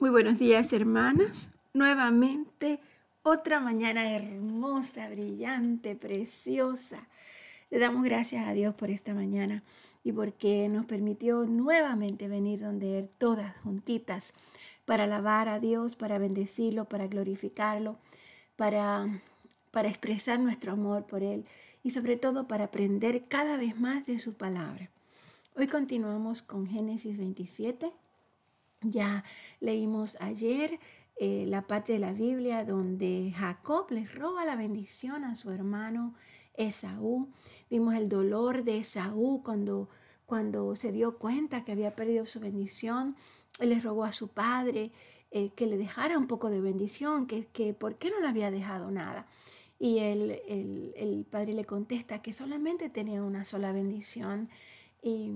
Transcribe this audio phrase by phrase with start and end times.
[0.00, 1.50] Muy buenos días, hermanas.
[1.74, 2.78] Nuevamente,
[3.24, 7.08] otra mañana hermosa, brillante, preciosa.
[7.68, 9.64] Le damos gracias a Dios por esta mañana
[10.04, 14.34] y porque nos permitió nuevamente venir donde Él, todas juntitas,
[14.84, 17.98] para alabar a Dios, para bendecirlo, para glorificarlo,
[18.54, 19.20] para,
[19.72, 21.44] para expresar nuestro amor por Él
[21.82, 24.90] y sobre todo para aprender cada vez más de su palabra.
[25.56, 27.90] Hoy continuamos con Génesis 27
[28.82, 29.24] ya
[29.60, 30.78] leímos ayer
[31.16, 36.14] eh, la parte de la Biblia donde Jacob le roba la bendición a su hermano
[36.54, 37.28] Esaú.
[37.70, 39.88] Vimos el dolor de Esaú cuando,
[40.26, 43.16] cuando se dio cuenta que había perdido su bendición.
[43.58, 44.92] Él le rogó a su padre
[45.30, 48.50] eh, que le dejara un poco de bendición, que, que por qué no le había
[48.50, 49.26] dejado nada.
[49.80, 54.48] Y el, el, el padre le contesta que solamente tenía una sola bendición.
[55.02, 55.32] Y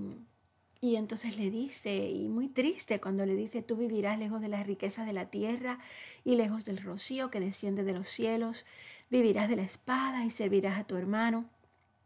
[0.83, 4.67] y entonces le dice, y muy triste cuando le dice, tú vivirás lejos de las
[4.67, 5.79] riquezas de la tierra
[6.25, 8.65] y lejos del rocío que desciende de los cielos,
[9.09, 11.45] vivirás de la espada y servirás a tu hermano.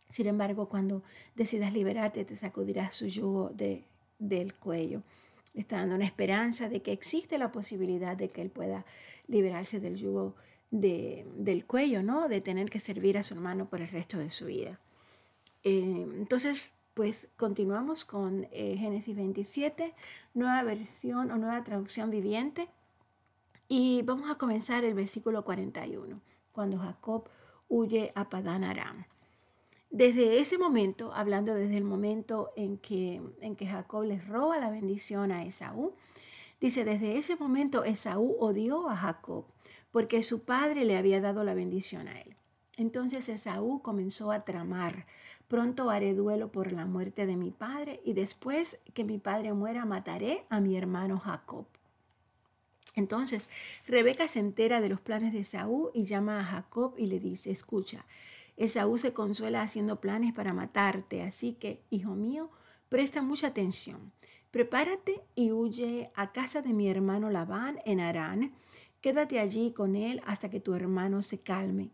[0.09, 1.01] Sin embargo, cuando
[1.33, 3.83] decidas liberarte, te sacudirás su yugo de,
[4.19, 5.01] del cuello.
[5.55, 8.85] está dando una esperanza de que existe la posibilidad de que él pueda
[9.27, 10.35] liberarse del yugo
[10.69, 12.27] de, del cuello, ¿no?
[12.27, 14.79] De tener que servir a su hermano por el resto de su vida.
[15.63, 19.93] Eh, entonces, pues continuamos con eh, Génesis 27,
[20.33, 22.69] nueva versión o nueva traducción viviente.
[23.67, 26.19] Y vamos a comenzar el versículo 41,
[26.51, 27.29] cuando Jacob
[27.69, 29.05] huye a Padán Aram.
[29.91, 34.71] Desde ese momento, hablando desde el momento en que, en que Jacob les roba la
[34.71, 35.93] bendición a Esaú,
[36.59, 39.45] dice, desde ese momento Esaú odió a Jacob
[39.91, 42.35] porque su padre le había dado la bendición a él.
[42.75, 45.05] Entonces Esaú comenzó a tramar
[45.47, 49.85] Pronto haré duelo por la muerte de mi padre y después que mi padre muera
[49.85, 51.65] mataré a mi hermano Jacob.
[52.95, 53.49] Entonces
[53.85, 57.51] Rebeca se entera de los planes de Esaú y llama a Jacob y le dice,
[57.51, 58.05] escucha,
[58.57, 62.49] Esaú se consuela haciendo planes para matarte, así que, hijo mío,
[62.89, 64.11] presta mucha atención.
[64.49, 68.53] Prepárate y huye a casa de mi hermano Labán en Arán.
[68.99, 71.91] Quédate allí con él hasta que tu hermano se calme.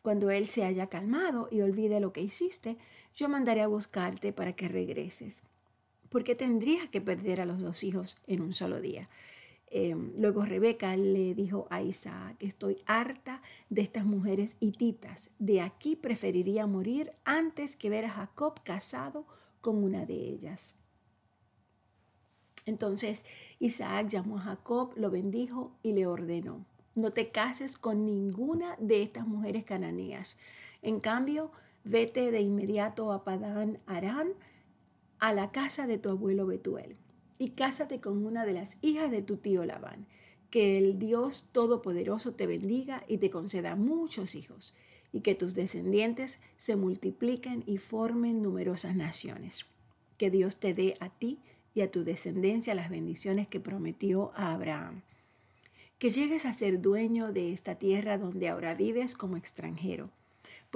[0.00, 2.78] Cuando él se haya calmado y olvide lo que hiciste,
[3.16, 5.42] yo mandaré a buscarte para que regreses.
[6.10, 9.08] Porque tendría que perder a los dos hijos en un solo día.
[9.68, 15.30] Em, luego Rebeca le dijo a Isaac, estoy harta de estas mujeres hititas.
[15.38, 19.26] De aquí preferiría morir antes que ver a Jacob casado
[19.60, 20.76] con una de ellas.
[22.66, 23.24] Entonces
[23.58, 29.02] Isaac llamó a Jacob, lo bendijo y le ordenó, no te cases con ninguna de
[29.02, 30.36] estas mujeres cananeas.
[30.82, 31.50] En cambio,
[31.86, 34.32] vete de inmediato a Padán Arán,
[35.18, 36.96] a la casa de tu abuelo Betuel,
[37.38, 40.06] y cásate con una de las hijas de tu tío Labán.
[40.50, 44.74] Que el Dios Todopoderoso te bendiga y te conceda muchos hijos,
[45.12, 49.66] y que tus descendientes se multipliquen y formen numerosas naciones.
[50.18, 51.38] Que Dios te dé a ti
[51.74, 55.02] y a tu descendencia las bendiciones que prometió a Abraham
[55.98, 60.10] que llegues a ser dueño de esta tierra donde ahora vives como extranjero,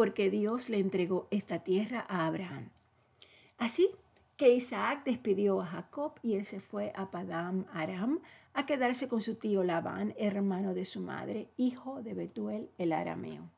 [0.01, 2.71] porque Dios le entregó esta tierra a Abraham.
[3.59, 3.91] Así
[4.39, 8.21] que Isaac despidió a Jacob y él se fue a Padam Aram
[8.55, 13.51] a quedarse con su tío Labán, hermano de su madre, hijo de Betuel el arameo.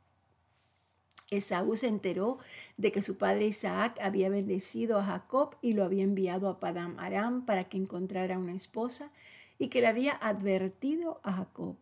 [1.31, 2.38] Esaú se enteró
[2.76, 6.98] de que su padre Isaac había bendecido a Jacob y lo había enviado a Padam
[6.98, 9.12] Aram para que encontrara una esposa
[9.60, 11.76] y que le había advertido a Jacob,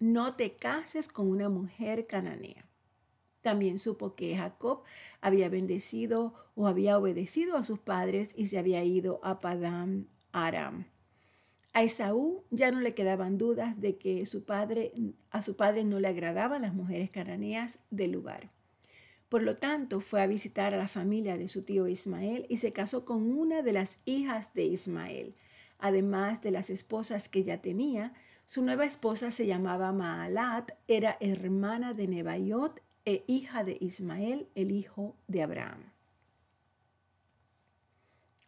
[0.00, 2.66] no te cases con una mujer cananea.
[3.42, 4.82] También supo que Jacob
[5.20, 10.86] había bendecido o había obedecido a sus padres y se había ido a Padam Aram.
[11.74, 14.92] A Esaú ya no le quedaban dudas de que su padre,
[15.30, 18.50] a su padre no le agradaban las mujeres cananeas del lugar.
[19.28, 22.72] Por lo tanto, fue a visitar a la familia de su tío Ismael y se
[22.72, 25.34] casó con una de las hijas de Ismael,
[25.82, 28.14] Además de las esposas que ya tenía,
[28.46, 34.70] su nueva esposa se llamaba Maalat, era hermana de Nebaiot e hija de Ismael, el
[34.70, 35.92] hijo de Abraham.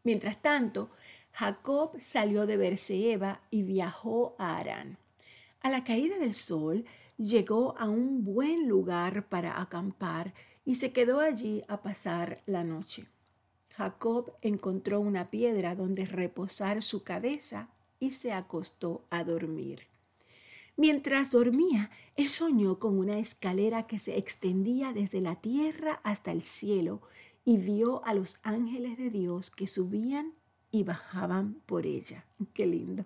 [0.03, 0.91] Mientras tanto,
[1.33, 4.99] Jacob salió de Berseba y viajó a Arán.
[5.61, 6.85] A la caída del sol,
[7.17, 10.35] llegó a un buen lugar para acampar
[10.65, 13.07] y se quedó allí a pasar la noche.
[13.77, 17.69] Jacob encontró una piedra donde reposar su cabeza
[17.99, 19.94] y se acostó a dormir.
[20.77, 26.43] Mientras dormía, él soñó con una escalera que se extendía desde la tierra hasta el
[26.43, 27.01] cielo
[27.45, 30.33] y vio a los ángeles de Dios que subían
[30.71, 32.25] y bajaban por ella.
[32.55, 33.05] Qué lindo.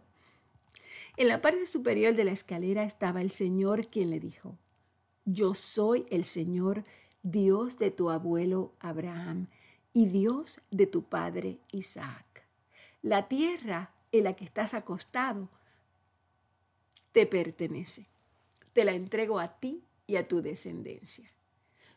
[1.19, 4.57] En la parte superior de la escalera estaba el Señor quien le dijo,
[5.25, 6.85] Yo soy el Señor,
[7.23, 9.49] Dios de tu abuelo Abraham
[9.93, 12.47] y Dios de tu padre Isaac.
[13.03, 15.51] La tierra en la que estás acostado
[17.19, 18.07] te pertenece.
[18.73, 21.29] Te la entrego a ti y a tu descendencia.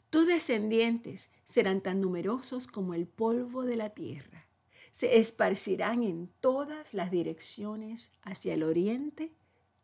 [0.10, 4.48] Tus descendientes serán tan numerosos como el polvo de la tierra.
[4.94, 9.32] Se esparcirán en todas las direcciones hacia el oriente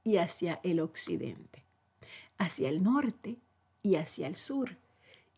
[0.04, 1.62] y hacia el occidente,
[2.40, 3.38] hacia el norte
[3.84, 4.76] y hacia el sur.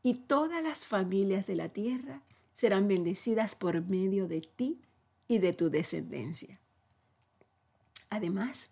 [0.01, 2.23] Y todas las familias de la tierra
[2.53, 4.79] serán bendecidas por medio de ti
[5.27, 6.57] y de tu descendencia.
[8.09, 8.71] Además,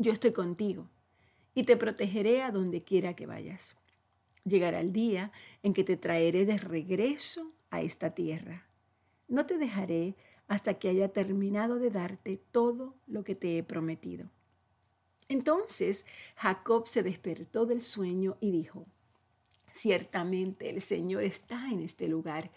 [0.00, 0.88] yo estoy contigo
[1.54, 3.76] y te protegeré a donde quiera que vayas.
[4.44, 5.30] Llegará el día
[5.62, 8.66] en que te traeré de regreso a esta tierra.
[9.28, 10.16] No te dejaré
[10.48, 14.30] hasta que haya terminado de darte todo lo que te he prometido.
[15.28, 18.86] Entonces Jacob se despertó del sueño y dijo,
[19.70, 22.50] Ciertamente el Señor está en este lugar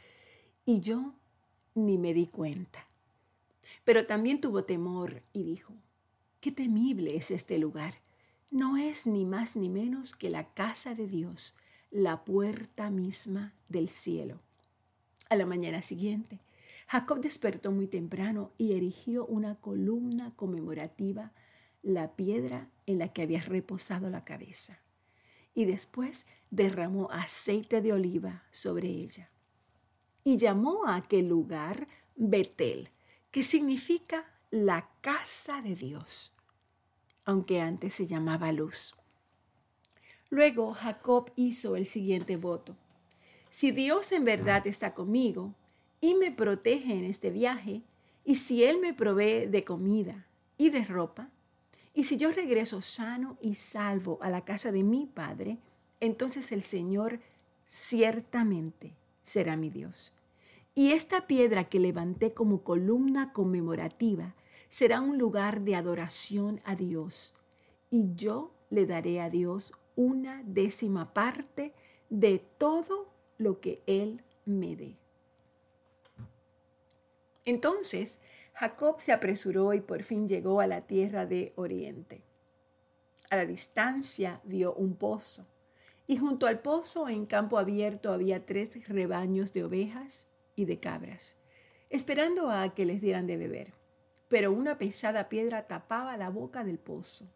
[0.66, 1.14] y yo
[1.76, 2.88] ni me di cuenta.
[3.84, 5.74] Pero también tuvo temor y dijo,
[6.44, 7.94] Qué temible es este lugar.
[8.52, 11.56] No es ni más ni menos que la casa de Dios,
[11.90, 14.42] la puerta misma del cielo.
[15.30, 16.42] A la mañana siguiente,
[16.88, 21.32] Jacob despertó muy temprano y erigió una columna conmemorativa,
[21.82, 24.82] la piedra en la que había reposado la cabeza,
[25.56, 29.30] y después derramó aceite de oliva sobre ella.
[30.26, 31.88] Y llamó a aquel lugar
[32.18, 32.90] Betel,
[33.32, 36.33] que significa la casa de Dios
[37.26, 38.96] aunque antes se llamaba Luz.
[40.30, 42.76] Luego Jacob hizo el siguiente voto.
[43.50, 45.54] Si Dios en verdad está conmigo
[46.02, 47.84] y me protege en este viaje,
[48.26, 50.26] y si Él me provee de comida
[50.58, 51.30] y de ropa,
[51.94, 55.60] y si yo regreso sano y salvo a la casa de mi Padre,
[56.00, 57.20] entonces el Señor
[57.68, 60.14] ciertamente será mi Dios.
[60.76, 64.34] Y esta piedra que levanté como columna conmemorativa
[64.74, 67.36] será un lugar de adoración a Dios
[67.92, 71.74] y yo le daré a Dios una décima parte
[72.10, 74.96] de todo lo que Él me dé.
[77.46, 78.18] Entonces
[78.56, 82.24] Jacob se apresuró y por fin llegó a la tierra de Oriente.
[83.30, 85.46] A la distancia vio un pozo,
[86.08, 90.26] y junto al pozo en campo abierto había tres rebaños de ovejas
[90.56, 91.36] y de cabras,
[91.92, 93.83] esperando a que les dieran de beber
[94.34, 97.28] pero una pesada piedra tapaba la boca del pozo.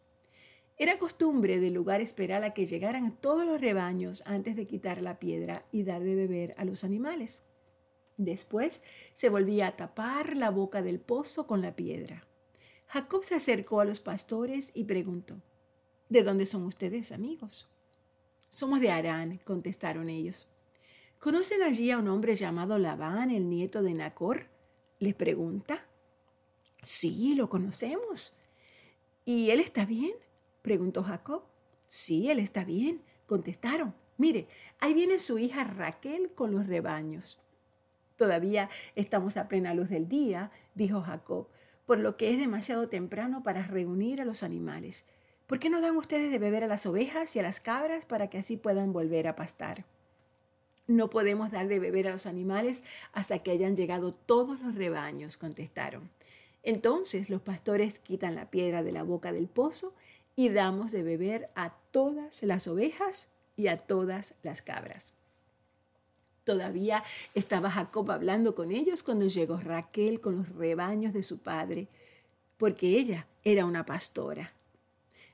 [0.77, 5.19] Era costumbre del lugar esperar a que llegaran todos los rebaños antes de quitar la
[5.19, 7.43] piedra y dar de beber a los animales.
[8.17, 8.81] Después
[9.13, 12.25] se volvía a tapar la boca del pozo con la piedra.
[12.87, 15.35] Jacob se acercó a los pastores y preguntó,
[16.09, 17.69] ¿De dónde son ustedes, amigos?
[18.49, 20.47] Somos de Arán, contestaron ellos.
[21.19, 24.47] ¿Conocen allí a un hombre llamado Labán, el nieto de Nacor?
[24.97, 25.86] les pregunta.
[26.87, 28.33] Sí, lo conocemos.
[29.25, 30.13] ¿Y él está bien?
[30.61, 31.43] preguntó Jacob.
[31.89, 33.93] Sí, él está bien, contestaron.
[34.15, 34.47] Mire,
[34.79, 37.41] ahí viene su hija Raquel con los rebaños.
[38.15, 41.49] Todavía estamos a plena luz del día, dijo Jacob,
[41.85, 45.05] por lo que es demasiado temprano para reunir a los animales.
[45.45, 48.29] ¿Por qué no dan ustedes de beber a las ovejas y a las cabras para
[48.29, 49.83] que así puedan volver a pastar?
[50.87, 55.35] No podemos dar de beber a los animales hasta que hayan llegado todos los rebaños,
[55.35, 56.15] contestaron.
[56.67, 59.93] Entonces los pastores quitan la piedra de la boca del pozo
[60.35, 65.13] y damos de beber a todas las ovejas y a todas las cabras.
[66.43, 67.05] Todavía
[67.35, 71.87] estaba Jacob hablando con ellos cuando llegó Raquel con los rebaños de su padre,
[72.57, 74.51] porque ella era una pastora.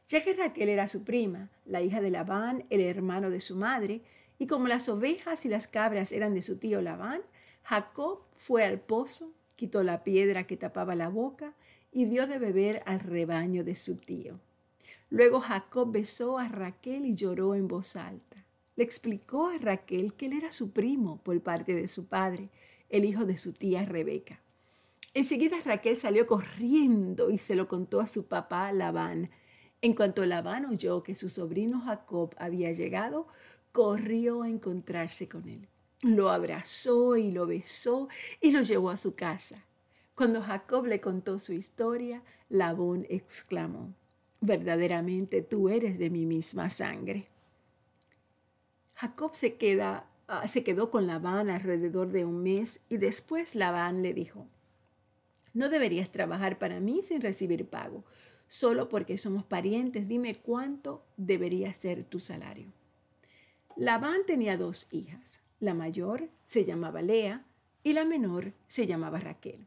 [0.08, 4.02] Ya que Raquel era su prima, la hija de Labán, el hermano de su madre,
[4.38, 7.24] y como las ovejas y las cabras eran de su tío Labán,
[7.64, 9.34] Jacob fue al pozo
[9.64, 11.54] quitó la piedra que tapaba la boca
[11.90, 14.42] y dio de beber al rebaño de su tío.
[15.10, 18.44] Luego Jacob besó a Raquel y lloró en voz alta.
[18.76, 22.50] Le explicó a Raquel que él era su primo por parte de su padre,
[22.90, 24.42] el hijo de su tía Rebeca.
[25.14, 29.30] Enseguida Raquel salió corriendo y se lo contó a su papá Labán.
[29.82, 33.28] En cuanto Labán oyó que su sobrino Jacob había llegado,
[33.72, 35.70] corrió a encontrarse con él.
[36.04, 38.10] Lo abrazó y lo besó
[38.42, 39.64] y lo llevó a su casa.
[40.16, 43.94] Cuando Jacob le contó su historia, Labón exclamó,
[44.42, 47.30] verdaderamente tú eres de mi misma sangre.
[48.96, 54.04] Jacob se, queda, ah, se quedó con Labán alrededor de un mes y después Labán
[54.04, 54.46] le dijo,
[55.54, 58.04] no deberías trabajar para mí sin recibir pago.
[58.50, 62.72] solo porque somos parientes, dime cuánto debería ser tu salario.
[63.76, 65.43] Labán tenía dos hijas.
[65.64, 67.46] La mayor se llamaba Lea
[67.84, 69.66] y la menor se llamaba Raquel.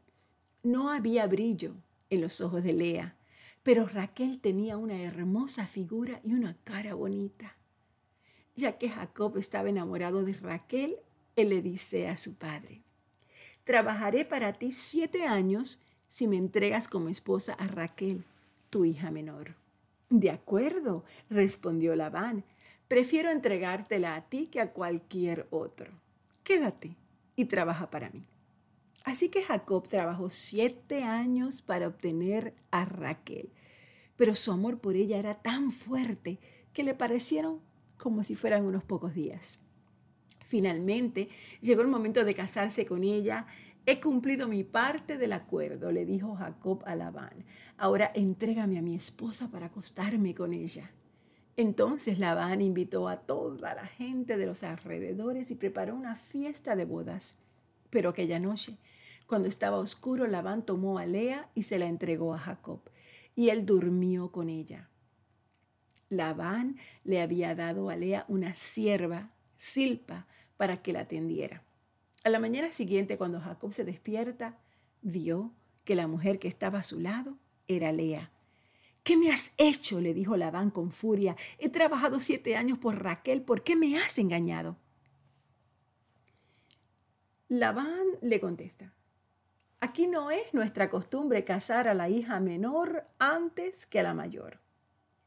[0.61, 1.73] No había brillo
[2.11, 3.17] en los ojos de Lea,
[3.63, 7.57] pero Raquel tenía una hermosa figura y una cara bonita.
[8.55, 10.97] Ya que Jacob estaba enamorado de Raquel,
[11.35, 12.83] él le dice a su padre,
[13.63, 18.23] Trabajaré para ti siete años si me entregas como esposa a Raquel,
[18.69, 19.55] tu hija menor.
[20.11, 22.43] De acuerdo, respondió Labán,
[22.87, 25.91] prefiero entregártela a ti que a cualquier otro.
[26.43, 26.95] Quédate
[27.35, 28.25] y trabaja para mí.
[29.03, 33.49] Así que Jacob trabajó siete años para obtener a Raquel,
[34.17, 36.39] pero su amor por ella era tan fuerte
[36.73, 37.61] que le parecieron
[37.97, 39.59] como si fueran unos pocos días.
[40.45, 41.29] Finalmente
[41.61, 43.47] llegó el momento de casarse con ella.
[43.85, 47.45] He cumplido mi parte del acuerdo, le dijo Jacob a Labán.
[47.77, 50.91] Ahora entrégame a mi esposa para acostarme con ella.
[51.57, 56.85] Entonces Labán invitó a toda la gente de los alrededores y preparó una fiesta de
[56.85, 57.39] bodas.
[57.89, 58.77] Pero aquella noche,
[59.25, 62.79] cuando estaba oscuro, Labán tomó a Lea y se la entregó a Jacob,
[63.35, 64.87] y él durmió con ella.
[66.09, 71.63] Labán le había dado a Lea una sierva, Silpa, para que la atendiera.
[72.23, 74.59] A la mañana siguiente, cuando Jacob se despierta,
[75.01, 75.51] vio
[75.85, 77.37] que la mujer que estaba a su lado
[77.67, 78.31] era Lea.
[79.07, 80.01] ¿Qué me has hecho?
[80.01, 81.37] le dijo Labán con furia.
[81.59, 83.41] He trabajado siete años por Raquel.
[83.41, 84.75] ¿Por qué me has engañado?
[87.47, 88.93] Labán le contesta,
[89.79, 94.59] aquí no es nuestra costumbre casar a la hija menor antes que a la mayor.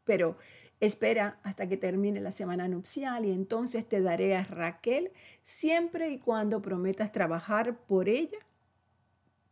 [0.04, 0.36] Pero
[0.78, 6.18] Espera hasta que termine la semana nupcial y entonces te daré a Raquel siempre y
[6.18, 8.38] cuando prometas trabajar por ella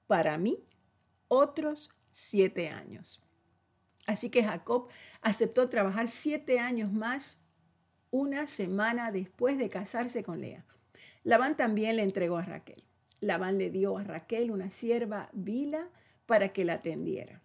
[0.07, 0.59] para mí
[1.29, 3.23] otros siete años.
[4.09, 4.89] Así que Jacob
[5.21, 7.43] aceptó trabajar siete años más
[8.11, 10.65] una semana después de casarse con Lea.
[11.25, 12.83] Labán también le entregó a Raquel.
[13.21, 15.91] Labán le dio a Raquel una sierva vila
[16.25, 17.43] para que la atendiera.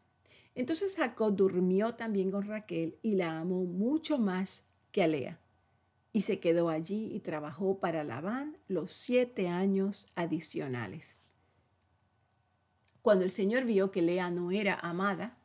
[0.55, 5.41] Entonces Jacob durmió también con Raquel y la amó mucho más que a Lea.
[6.13, 11.17] Y se quedó allí y trabajó para Labán los siete años adicionales.
[13.01, 15.42] Cuando el Señor vio que Lea no era amada,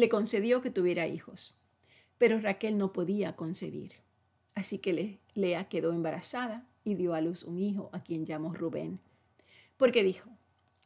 [0.00, 1.56] le concedió que tuviera hijos.
[2.18, 3.92] Pero Raquel no podía concebir.
[4.54, 8.98] Así que Lea quedó embarazada y dio a luz un hijo a quien llamó Rubén.
[9.76, 10.28] Porque dijo,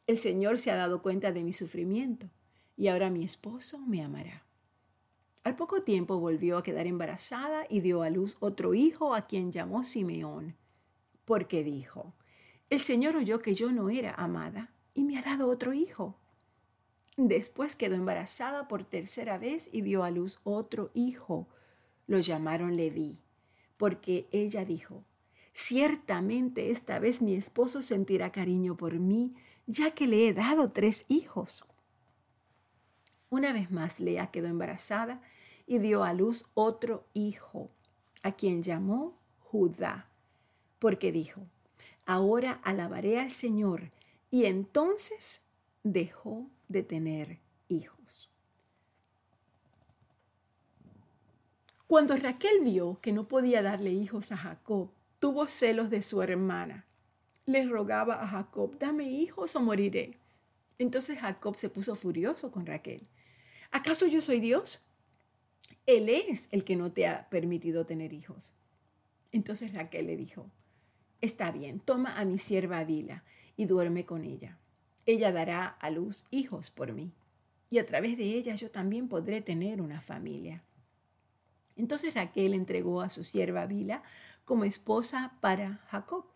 [0.06, 2.28] el Señor se ha dado cuenta de mi sufrimiento
[2.76, 4.42] y ahora mi esposo me amará.
[5.44, 9.52] Al poco tiempo volvió a quedar embarazada y dio a luz otro hijo a quien
[9.52, 10.56] llamó Simeón,
[11.24, 12.14] porque dijo,
[12.70, 16.16] el Señor oyó que yo no era amada y me ha dado otro hijo.
[17.16, 21.46] Después quedó embarazada por tercera vez y dio a luz otro hijo.
[22.06, 23.20] Lo llamaron Leví,
[23.76, 25.04] porque ella dijo,
[25.52, 29.34] ciertamente esta vez mi esposo sentirá cariño por mí,
[29.66, 31.64] ya que le he dado tres hijos.
[33.30, 35.22] Una vez más, Lea quedó embarazada
[35.66, 37.70] y dio a luz otro hijo,
[38.22, 40.08] a quien llamó Judá,
[40.78, 41.46] porque dijo,
[42.06, 43.92] ahora alabaré al Señor,
[44.30, 45.42] y entonces
[45.84, 47.38] dejó de tener
[47.68, 48.30] hijos.
[51.86, 54.90] Cuando Raquel vio que no podía darle hijos a Jacob,
[55.20, 56.84] tuvo celos de su hermana.
[57.46, 60.18] Le rogaba a Jacob, dame hijos o moriré.
[60.78, 63.06] Entonces Jacob se puso furioso con Raquel
[63.70, 64.84] ¿Acaso yo soy Dios?
[65.86, 68.54] Él es el que no te ha permitido tener hijos.
[69.30, 70.50] Entonces Raquel le dijo,
[71.20, 73.24] está bien, toma a mi sierva Vila
[73.56, 74.58] y duerme con ella.
[75.06, 77.12] Ella dará a luz hijos por mí,
[77.70, 80.62] y a través de ella yo también podré tener una familia.
[81.76, 84.02] Entonces Raquel entregó a su sierva Vila
[84.44, 86.26] como esposa para Jacob,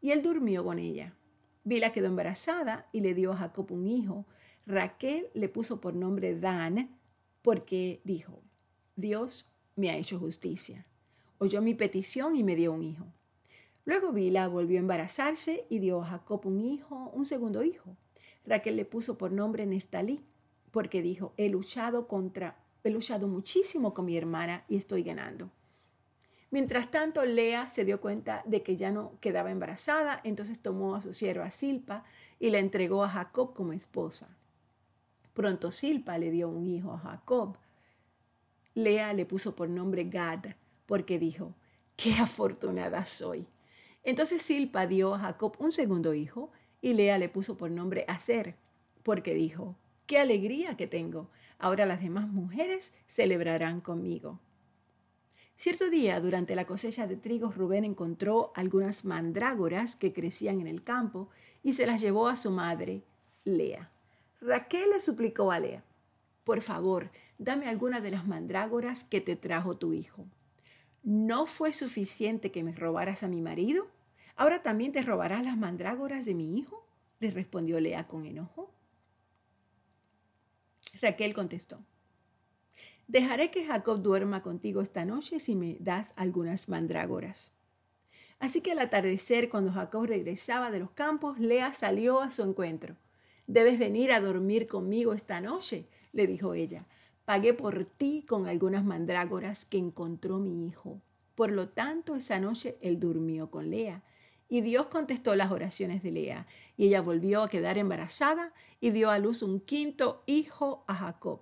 [0.00, 1.14] y él durmió con ella.
[1.64, 4.26] Vila quedó embarazada y le dio a Jacob un hijo,
[4.66, 6.96] Raquel le puso por nombre Dan
[7.42, 8.40] porque dijo,
[8.96, 10.86] Dios me ha hecho justicia.
[11.38, 13.06] Oyó mi petición y me dio un hijo.
[13.84, 17.96] Luego Bila volvió a embarazarse y dio a Jacob un hijo, un segundo hijo.
[18.46, 20.24] Raquel le puso por nombre Neftalí
[20.70, 25.50] porque dijo, he luchado contra, he luchado muchísimo con mi hermana y estoy ganando.
[26.50, 31.00] Mientras tanto, Lea se dio cuenta de que ya no quedaba embarazada, entonces tomó a
[31.00, 32.04] su sierva Silpa
[32.38, 34.36] y la entregó a Jacob como esposa.
[35.32, 37.56] Pronto Silpa le dio un hijo a Jacob.
[38.74, 40.54] Lea le puso por nombre Gad,
[40.86, 41.54] porque dijo,
[41.96, 43.46] qué afortunada soy.
[44.04, 46.52] Entonces Silpa dio a Jacob un segundo hijo,
[46.84, 48.56] y Lea le puso por nombre Aser,
[49.02, 49.74] porque dijo,
[50.06, 51.30] qué alegría que tengo.
[51.58, 54.38] Ahora las demás mujeres celebrarán conmigo.
[55.56, 60.84] Cierto día, durante la cosecha de trigo, Rubén encontró algunas mandrágoras que crecían en el
[60.84, 61.30] campo
[61.62, 63.02] y se las llevó a su madre,
[63.44, 63.90] Lea.
[64.42, 65.82] Raquel le suplicó a Lea,
[66.44, 70.26] por favor, dame alguna de las mandrágoras que te trajo tu hijo.
[71.02, 73.86] ¿No fue suficiente que me robaras a mi marido?
[74.36, 76.86] ¿Ahora también te robarás las mandrágoras de mi hijo?
[77.20, 78.70] le respondió Lea con enojo.
[81.00, 81.80] Raquel contestó,
[83.06, 87.52] Dejaré que Jacob duerma contigo esta noche si me das algunas mandrágoras.
[88.38, 92.96] Así que al atardecer, cuando Jacob regresaba de los campos, Lea salió a su encuentro.
[93.46, 96.86] Debes venir a dormir conmigo esta noche, le dijo ella.
[97.24, 101.00] Pagué por ti con algunas mandrágoras que encontró mi hijo.
[101.34, 104.02] Por lo tanto, esa noche él durmió con Lea.
[104.48, 106.46] Y Dios contestó las oraciones de Lea,
[106.76, 111.40] y ella volvió a quedar embarazada y dio a luz un quinto hijo a Jacob.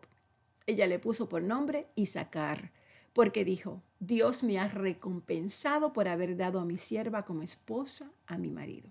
[0.66, 2.70] Ella le puso por nombre Isaacar,
[3.12, 8.38] porque dijo, Dios me ha recompensado por haber dado a mi sierva como esposa a
[8.38, 8.90] mi marido.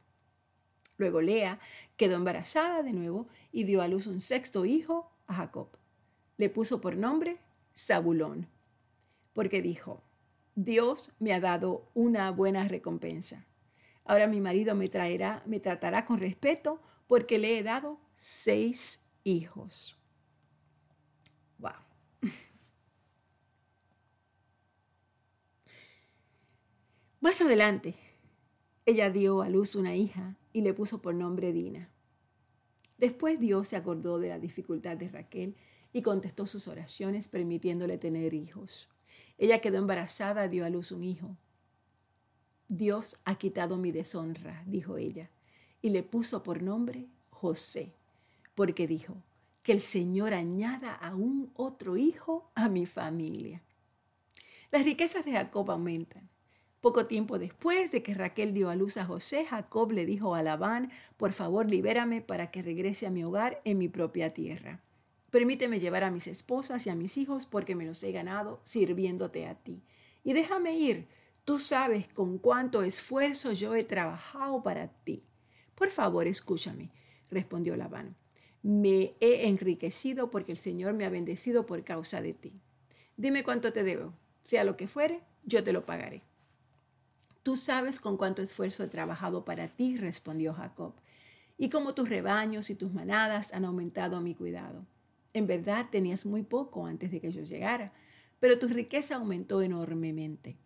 [0.97, 1.59] Luego Lea
[1.97, 5.69] quedó embarazada de nuevo y dio a luz un sexto hijo a Jacob.
[6.37, 7.39] Le puso por nombre
[7.75, 8.47] Zabulón,
[9.33, 10.03] porque dijo,
[10.55, 13.45] Dios me ha dado una buena recompensa.
[14.11, 19.97] Ahora mi marido me traerá, me tratará con respeto porque le he dado seis hijos.
[27.21, 27.95] Más adelante,
[28.85, 31.89] ella dio a luz una hija y le puso por nombre Dina.
[32.97, 35.55] Después Dios se acordó de la dificultad de Raquel
[35.93, 38.89] y contestó sus oraciones permitiéndole tener hijos.
[39.37, 41.37] Ella quedó embarazada, dio a luz un hijo.
[42.73, 45.29] Dios ha quitado mi deshonra, dijo ella,
[45.81, 47.91] y le puso por nombre José,
[48.55, 49.17] porque dijo,
[49.61, 53.61] que el Señor añada aún otro hijo a mi familia.
[54.71, 56.29] Las riquezas de Jacob aumentan.
[56.79, 60.41] Poco tiempo después de que Raquel dio a luz a José, Jacob le dijo a
[60.41, 64.79] Labán, por favor libérame para que regrese a mi hogar en mi propia tierra.
[65.29, 69.45] Permíteme llevar a mis esposas y a mis hijos porque me los he ganado sirviéndote
[69.45, 69.83] a ti.
[70.23, 71.09] Y déjame ir.
[71.43, 75.23] Tú sabes con cuánto esfuerzo yo he trabajado para ti.
[75.75, 76.91] Por favor, escúchame,
[77.31, 78.15] respondió Labán.
[78.61, 82.61] Me he enriquecido porque el Señor me ha bendecido por causa de ti.
[83.17, 84.13] Dime cuánto te debo.
[84.43, 86.21] Sea lo que fuere, yo te lo pagaré.
[87.41, 90.93] Tú sabes con cuánto esfuerzo he trabajado para ti, respondió Jacob,
[91.57, 94.85] y cómo tus rebaños y tus manadas han aumentado mi cuidado.
[95.33, 97.93] En verdad tenías muy poco antes de que yo llegara,
[98.39, 100.57] pero tu riqueza aumentó enormemente.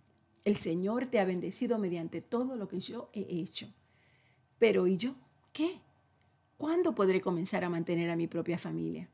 [0.45, 3.67] El Señor te ha bendecido mediante todo lo que yo he hecho.
[4.59, 5.15] Pero ¿y yo?
[5.51, 5.81] ¿Qué?
[6.57, 9.09] ¿Cuándo podré comenzar a mantener a mi propia familia?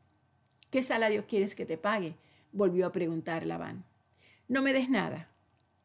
[0.70, 2.16] ¿Qué salario quieres que te pague?
[2.52, 3.86] volvió a preguntar Labán.
[4.48, 5.30] No me des nada.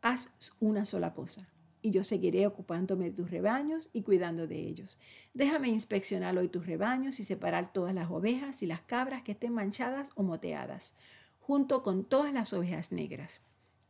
[0.02, 0.30] Haz
[0.60, 1.48] una sola cosa
[1.86, 4.98] y yo seguiré ocupándome de tus rebaños y cuidando de ellos.
[5.34, 9.54] Déjame inspeccionar hoy tus rebaños y separar todas las ovejas y las cabras que estén
[9.54, 10.94] manchadas o moteadas,
[11.38, 13.40] junto con todas las ovejas negras.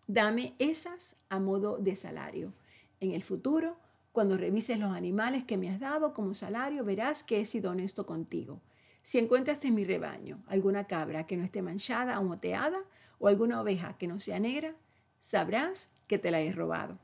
[0.09, 2.53] Dame esas a modo de salario.
[3.01, 3.77] En el futuro,
[4.13, 8.07] cuando revises los animales que me has dado como salario, verás que he sido honesto
[8.07, 8.61] contigo.
[9.03, 12.79] Si encuentras en mi rebaño alguna cabra que no esté manchada o moteada,
[13.19, 14.75] o alguna oveja que no sea negra,
[15.21, 16.99] sabrás que te la he robado.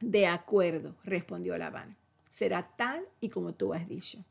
[0.00, 1.96] De acuerdo, respondió Labán.
[2.28, 4.24] Será tal y como tú has dicho.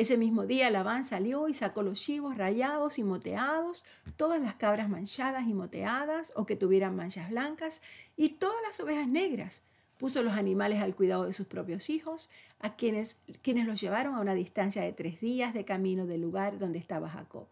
[0.00, 3.84] Ese mismo día Labán salió y sacó los chivos rayados y moteados,
[4.16, 7.82] todas las cabras manchadas y moteadas o que tuvieran manchas blancas
[8.16, 9.62] y todas las ovejas negras.
[9.98, 14.20] Puso los animales al cuidado de sus propios hijos, a quienes, quienes los llevaron a
[14.20, 17.46] una distancia de tres días de camino del lugar donde estaba Jacob.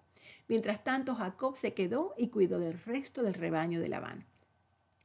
[0.48, 4.24] Mientras tanto, Jacob se quedó y cuidó del resto del rebaño de Labán.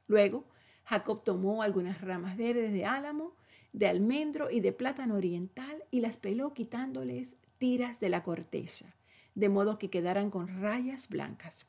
[0.07, 0.45] Luego,
[0.85, 3.33] Jacob tomó algunas ramas verdes de álamo,
[3.73, 8.95] de almendro y de plátano oriental y las peló quitándoles tiras de la corteza,
[9.35, 11.65] de modo que quedaran con rayas blancas.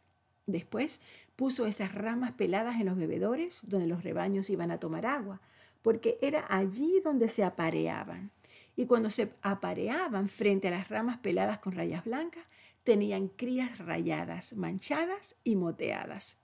[0.46, 1.00] Después
[1.34, 5.40] puso esas ramas peladas en los bebedores donde los rebaños iban a tomar agua,
[5.82, 8.30] porque era allí donde se apareaban.
[8.76, 12.44] Y cuando se apareaban frente a las ramas peladas con rayas blancas,
[12.82, 16.38] tenían crías rayadas, manchadas y moteadas.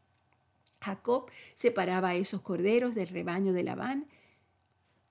[0.80, 4.06] Jacob separaba a esos corderos del rebaño de Labán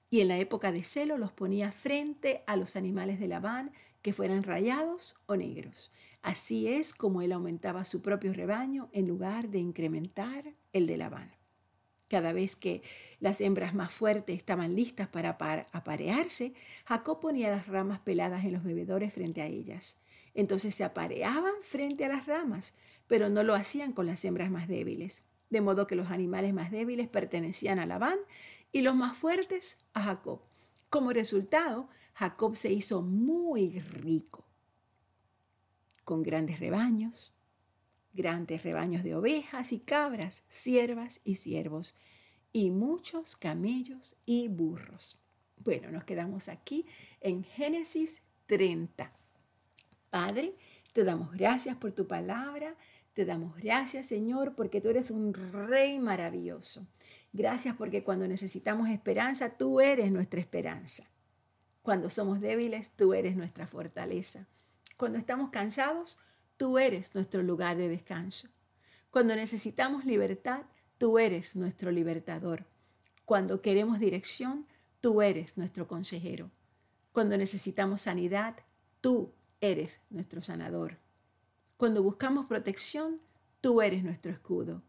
[0.09, 4.13] y en la época de celo los ponía frente a los animales de Labán que
[4.13, 5.91] fueran rayados o negros.
[6.21, 11.31] Así es como él aumentaba su propio rebaño en lugar de incrementar el de Labán.
[12.09, 12.81] Cada vez que
[13.19, 15.37] las hembras más fuertes estaban listas para
[15.71, 16.53] aparearse,
[16.85, 19.99] Jacob ponía las ramas peladas en los bebedores frente a ellas.
[20.33, 22.73] Entonces se apareaban frente a las ramas,
[23.07, 25.23] pero no lo hacían con las hembras más débiles.
[25.49, 28.17] De modo que los animales más débiles pertenecían a Labán
[28.71, 30.41] y los más fuertes a Jacob.
[30.89, 34.45] Como resultado, Jacob se hizo muy rico,
[36.03, 37.33] con grandes rebaños,
[38.13, 41.95] grandes rebaños de ovejas y cabras, siervas y siervos,
[42.51, 45.19] y muchos camellos y burros.
[45.57, 46.85] Bueno, nos quedamos aquí
[47.21, 49.11] en Génesis 30.
[50.09, 50.55] Padre,
[50.93, 52.75] te damos gracias por tu palabra,
[53.13, 56.87] te damos gracias Señor porque tú eres un rey maravilloso.
[57.31, 61.09] Gracias porque cuando necesitamos esperanza, tú eres nuestra esperanza.
[61.81, 64.47] Cuando somos débiles, tú eres nuestra fortaleza.
[64.97, 66.19] Cuando estamos cansados,
[66.57, 68.49] tú eres nuestro lugar de descanso.
[69.11, 70.63] Cuando necesitamos libertad,
[70.97, 72.65] tú eres nuestro libertador.
[73.25, 74.67] Cuando queremos dirección,
[75.01, 76.51] tú eres nuestro consejero.
[77.11, 78.55] Cuando necesitamos sanidad,
[79.01, 80.97] tú eres nuestro sanador.
[81.77, 83.21] Cuando buscamos protección,
[83.61, 84.81] tú eres nuestro escudo.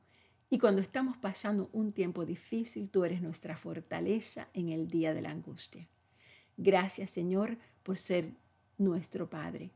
[0.53, 5.23] Y cuando estamos pasando un tiempo difícil, tú eres nuestra fortaleza en el día de
[5.23, 5.87] la angustia.
[6.57, 8.33] Gracias, Señor, por ser
[8.77, 9.71] nuestro Padre.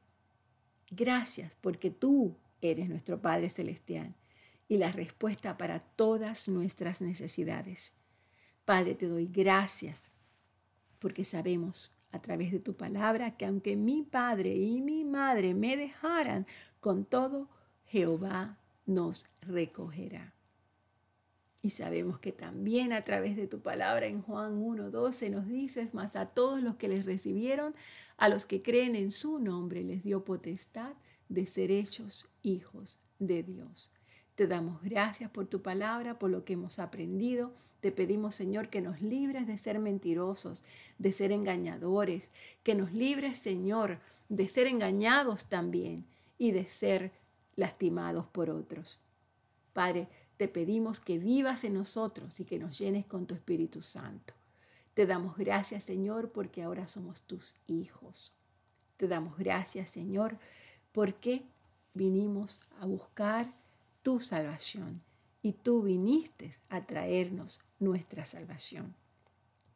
[0.90, 4.14] Gracias porque tú eres nuestro Padre Celestial
[4.68, 7.94] y la respuesta para todas nuestras necesidades.
[8.64, 10.10] Padre, te doy gracias
[10.98, 15.76] porque sabemos a través de tu palabra que aunque mi padre y mi madre me
[15.76, 16.46] dejaran,
[16.80, 17.48] con todo
[17.86, 20.33] Jehová nos recogerá.
[21.64, 26.14] Y sabemos que también a través de tu palabra en Juan 1.12 nos dices, mas
[26.14, 27.74] a todos los que les recibieron,
[28.18, 30.92] a los que creen en su nombre, les dio potestad
[31.30, 33.90] de ser hechos hijos de Dios.
[34.34, 37.54] Te damos gracias por tu palabra, por lo que hemos aprendido.
[37.80, 40.64] Te pedimos, Señor, que nos libres de ser mentirosos,
[40.98, 42.30] de ser engañadores,
[42.62, 46.04] que nos libres, Señor, de ser engañados también
[46.36, 47.12] y de ser
[47.56, 49.00] lastimados por otros.
[49.72, 54.34] Padre, te pedimos que vivas en nosotros y que nos llenes con tu Espíritu Santo.
[54.94, 58.36] Te damos gracias, Señor, porque ahora somos tus hijos.
[58.96, 60.38] Te damos gracias, Señor,
[60.92, 61.42] porque
[61.94, 63.52] vinimos a buscar
[64.02, 65.02] tu salvación
[65.42, 68.94] y tú viniste a traernos nuestra salvación.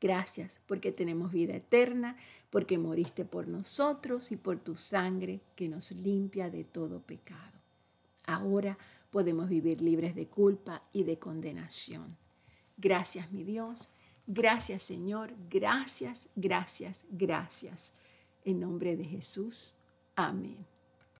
[0.01, 2.16] Gracias porque tenemos vida eterna,
[2.51, 7.59] porque moriste por nosotros y por tu sangre que nos limpia de todo pecado.
[8.25, 8.79] Ahora
[9.11, 12.16] podemos vivir libres de culpa y de condenación.
[12.77, 13.90] Gracias mi Dios,
[14.27, 17.94] gracias Señor, gracias, gracias, gracias.
[18.44, 19.77] En nombre de Jesús,
[20.14, 20.78] amén.